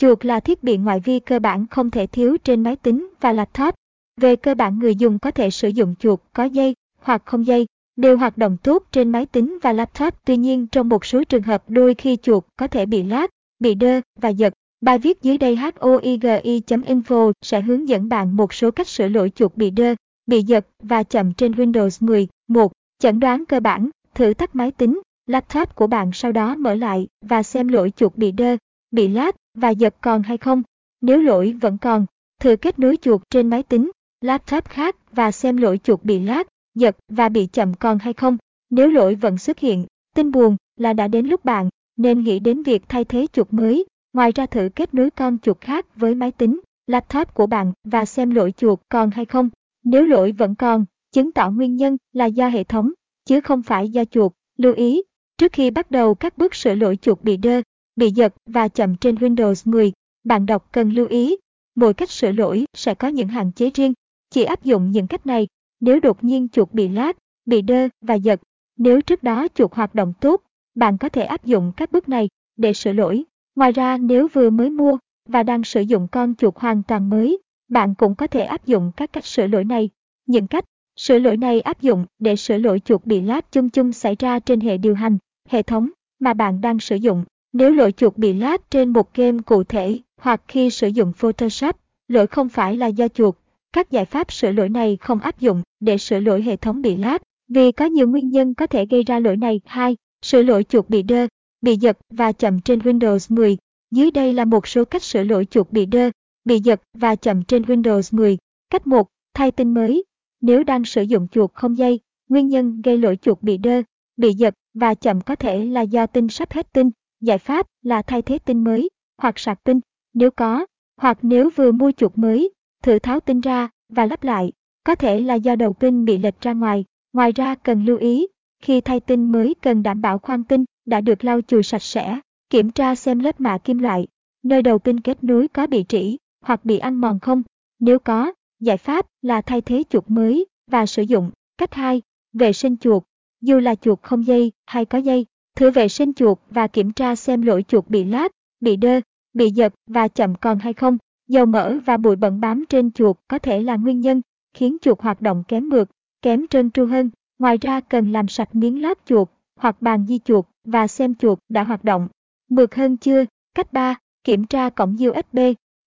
[0.00, 3.32] Chuột là thiết bị ngoại vi cơ bản không thể thiếu trên máy tính và
[3.32, 3.74] laptop.
[4.20, 7.66] Về cơ bản người dùng có thể sử dụng chuột có dây hoặc không dây,
[7.96, 10.14] đều hoạt động tốt trên máy tính và laptop.
[10.24, 13.26] Tuy nhiên trong một số trường hợp đôi khi chuột có thể bị lag,
[13.58, 14.52] bị đơ và giật.
[14.80, 19.56] Bài viết dưới đây hoigi.info sẽ hướng dẫn bạn một số cách sửa lỗi chuột
[19.56, 19.94] bị đơ,
[20.26, 22.28] bị giật và chậm trên Windows 10.
[22.48, 22.72] 1.
[22.98, 27.06] Chẩn đoán cơ bản, thử tắt máy tính, laptop của bạn sau đó mở lại
[27.20, 28.56] và xem lỗi chuột bị đơ,
[28.90, 30.62] bị lát và giật còn hay không.
[31.00, 32.06] Nếu lỗi vẫn còn,
[32.40, 33.90] thử kết nối chuột trên máy tính,
[34.20, 38.36] laptop khác và xem lỗi chuột bị lát giật và bị chậm còn hay không.
[38.70, 42.62] Nếu lỗi vẫn xuất hiện, tin buồn là đã đến lúc bạn nên nghĩ đến
[42.62, 43.84] việc thay thế chuột mới.
[44.12, 48.04] Ngoài ra thử kết nối con chuột khác với máy tính, laptop của bạn và
[48.04, 49.50] xem lỗi chuột còn hay không.
[49.84, 52.92] Nếu lỗi vẫn còn, chứng tỏ nguyên nhân là do hệ thống,
[53.24, 54.32] chứ không phải do chuột.
[54.58, 55.02] Lưu ý,
[55.38, 57.62] trước khi bắt đầu các bước sửa lỗi chuột bị đơ,
[57.96, 59.92] bị giật và chậm trên Windows 10,
[60.24, 61.36] bạn đọc cần lưu ý,
[61.74, 63.92] mỗi cách sửa lỗi sẽ có những hạn chế riêng.
[64.30, 65.46] Chỉ áp dụng những cách này
[65.80, 68.40] nếu đột nhiên chuột bị lát, bị đơ và giật.
[68.76, 70.42] Nếu trước đó chuột hoạt động tốt,
[70.74, 73.24] bạn có thể áp dụng các bước này để sửa lỗi.
[73.54, 74.98] Ngoài ra nếu vừa mới mua
[75.28, 78.92] và đang sử dụng con chuột hoàn toàn mới, bạn cũng có thể áp dụng
[78.96, 79.90] các cách sửa lỗi này.
[80.26, 80.64] Những cách
[80.96, 84.38] sửa lỗi này áp dụng để sửa lỗi chuột bị lát chung chung xảy ra
[84.38, 87.24] trên hệ điều hành, hệ thống mà bạn đang sử dụng.
[87.52, 91.76] Nếu lỗi chuột bị lát trên một game cụ thể hoặc khi sử dụng Photoshop,
[92.08, 93.34] lỗi không phải là do chuột.
[93.72, 96.96] Các giải pháp sửa lỗi này không áp dụng để sửa lỗi hệ thống bị
[96.96, 99.60] lát, vì có nhiều nguyên nhân có thể gây ra lỗi này.
[99.64, 99.96] 2.
[100.22, 101.26] Sửa lỗi chuột bị đơ,
[101.60, 103.56] bị giật và chậm trên Windows 10.
[103.90, 106.10] Dưới đây là một số cách sửa lỗi chuột bị đơ,
[106.44, 108.38] bị giật và chậm trên Windows 10.
[108.70, 109.08] Cách 1.
[109.34, 110.04] Thay tin mới.
[110.40, 113.82] Nếu đang sử dụng chuột không dây, nguyên nhân gây lỗi chuột bị đơ,
[114.16, 116.90] bị giật và chậm có thể là do tin sắp hết tin.
[117.20, 119.80] Giải pháp là thay thế tin mới hoặc sạc tin
[120.14, 124.52] nếu có, hoặc nếu vừa mua chuột mới, thử tháo tin ra và lắp lại.
[124.84, 126.84] Có thể là do đầu tinh bị lệch ra ngoài.
[127.12, 128.26] Ngoài ra cần lưu ý,
[128.62, 132.20] khi thay tin mới cần đảm bảo khoang tin đã được lau chùi sạch sẽ,
[132.50, 134.06] kiểm tra xem lớp mạ kim loại,
[134.42, 137.42] nơi đầu tinh kết nối có bị trĩ hoặc bị ăn mòn không.
[137.78, 141.30] Nếu có, giải pháp là thay thế chuột mới và sử dụng.
[141.58, 142.02] Cách 2.
[142.32, 143.02] Vệ sinh chuột.
[143.40, 145.26] Dù là chuột không dây hay có dây,
[145.60, 149.00] thử vệ sinh chuột và kiểm tra xem lỗi chuột bị lát, bị đơ,
[149.32, 150.98] bị giật và chậm còn hay không.
[151.28, 154.22] Dầu mỡ và bụi bẩn bám trên chuột có thể là nguyên nhân
[154.54, 155.90] khiến chuột hoạt động kém mượt,
[156.22, 157.10] kém trơn tru hơn.
[157.38, 161.38] Ngoài ra cần làm sạch miếng lát chuột hoặc bàn di chuột và xem chuột
[161.48, 162.08] đã hoạt động.
[162.48, 163.24] Mượt hơn chưa?
[163.54, 163.94] Cách 3.
[164.24, 165.38] Kiểm tra cổng USB.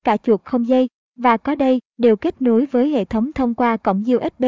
[0.04, 3.78] Cả chuột không dây và có đây đều kết nối với hệ thống thông qua
[3.78, 4.46] cổng USB.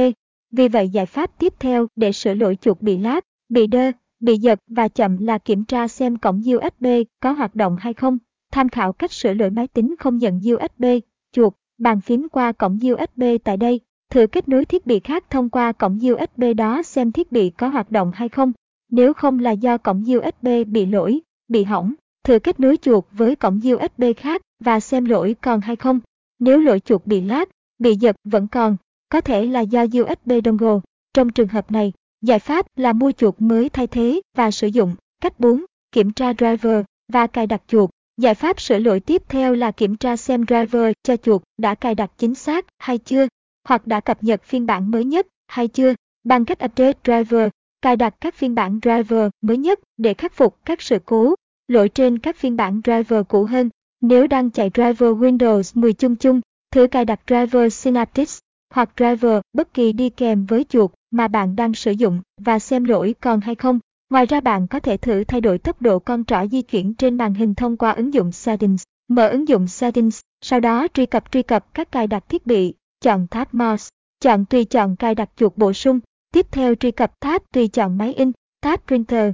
[0.52, 3.92] Vì vậy giải pháp tiếp theo để sửa lỗi chuột bị lát, bị đơ,
[4.26, 6.86] bị giật và chậm là kiểm tra xem cổng USB
[7.20, 8.18] có hoạt động hay không.
[8.52, 10.86] Tham khảo cách sửa lỗi máy tính không nhận USB,
[11.32, 13.80] chuột, bàn phím qua cổng USB tại đây.
[14.12, 17.68] Thử kết nối thiết bị khác thông qua cổng USB đó xem thiết bị có
[17.68, 18.52] hoạt động hay không.
[18.92, 21.94] Nếu không là do cổng USB bị lỗi, bị hỏng,
[22.24, 26.00] thử kết nối chuột với cổng USB khác và xem lỗi còn hay không.
[26.40, 27.50] Nếu lỗi chuột bị lát,
[27.80, 28.78] bị giật vẫn còn,
[29.10, 30.80] có thể là do USB dongle.
[31.14, 31.94] Trong trường hợp này,
[32.26, 34.96] giải pháp là mua chuột mới thay thế và sử dụng.
[35.22, 35.66] Cách 4.
[35.92, 37.90] Kiểm tra driver và cài đặt chuột.
[38.18, 41.96] Giải pháp sửa lỗi tiếp theo là kiểm tra xem driver cho chuột đã cài
[41.96, 43.28] đặt chính xác hay chưa,
[43.68, 45.94] hoặc đã cập nhật phiên bản mới nhất hay chưa,
[46.24, 47.50] bằng cách update driver,
[47.82, 51.36] cài đặt các phiên bản driver mới nhất để khắc phục các sự cố,
[51.68, 53.70] lỗi trên các phiên bản driver cũ hơn.
[54.02, 59.40] Nếu đang chạy driver Windows 10 chung chung, thử cài đặt driver Synaptics hoặc driver
[59.54, 63.42] bất kỳ đi kèm với chuột mà bạn đang sử dụng và xem lỗi còn
[63.42, 63.80] hay không.
[64.10, 67.18] Ngoài ra bạn có thể thử thay đổi tốc độ con trỏ di chuyển trên
[67.18, 68.84] màn hình thông qua ứng dụng Settings.
[69.08, 72.74] Mở ứng dụng Settings, sau đó truy cập truy cập các cài đặt thiết bị,
[73.02, 73.90] chọn tab Mouse,
[74.20, 76.00] chọn tùy chọn cài đặt chuột bổ sung,
[76.34, 79.32] tiếp theo truy cập tab tùy chọn máy in, tab Printer.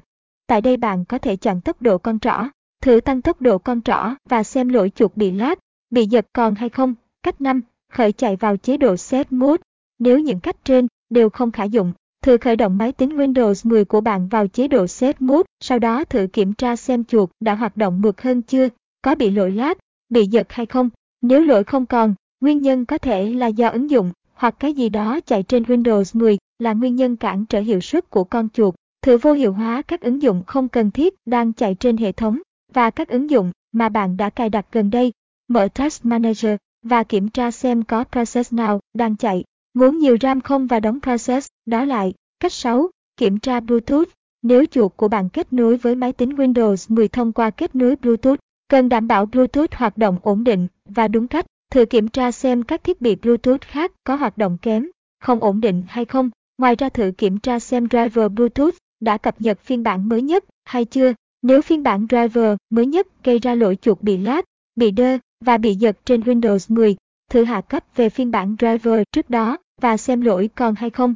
[0.48, 2.44] Tại đây bạn có thể chọn tốc độ con trỏ,
[2.82, 5.58] thử tăng tốc độ con trỏ và xem lỗi chuột bị lag,
[5.90, 6.96] bị giật còn hay không.
[7.24, 7.62] Cách 5.
[7.92, 9.64] Khởi chạy vào chế độ Safe Mode.
[10.00, 11.94] Nếu những cách trên đều không khả dụng,
[12.26, 15.80] Thử khởi động máy tính Windows 10 của bạn vào chế độ Safe Mode, sau
[15.80, 18.68] đó thử kiểm tra xem chuột đã hoạt động mượt hơn chưa,
[19.02, 19.74] có bị lỗi lag,
[20.10, 20.90] bị giật hay không.
[21.22, 24.90] Nếu lỗi không còn, nguyên nhân có thể là do ứng dụng hoặc cái gì
[24.90, 28.76] đó chạy trên Windows 10 là nguyên nhân cản trở hiệu suất của con chuột.
[29.02, 32.40] Thử vô hiệu hóa các ứng dụng không cần thiết đang chạy trên hệ thống
[32.74, 35.14] và các ứng dụng mà bạn đã cài đặt gần đây.
[35.48, 39.44] Mở Task Manager và kiểm tra xem có process nào đang chạy.
[39.74, 42.14] Muốn nhiều RAM không và đóng process đó lại.
[42.40, 42.90] Cách 6.
[43.18, 44.10] Kiểm tra Bluetooth.
[44.42, 47.96] Nếu chuột của bạn kết nối với máy tính Windows 10 thông qua kết nối
[47.96, 48.40] Bluetooth,
[48.72, 51.46] Cần đảm bảo Bluetooth hoạt động ổn định và đúng cách.
[51.72, 54.88] Thử kiểm tra xem các thiết bị Bluetooth khác có hoạt động kém,
[55.20, 56.30] không ổn định hay không.
[56.58, 60.46] Ngoài ra thử kiểm tra xem driver Bluetooth đã cập nhật phiên bản mới nhất
[60.66, 61.14] hay chưa.
[61.42, 64.42] Nếu phiên bản driver mới nhất gây ra lỗi chuột bị lag,
[64.76, 66.96] bị đơ và bị giật trên Windows 10,
[67.30, 71.16] thử hạ cấp về phiên bản driver trước đó và xem lỗi còn hay không.